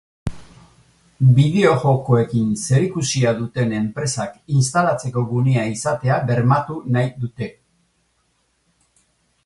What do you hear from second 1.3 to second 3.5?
Bideojokoekin zerikusia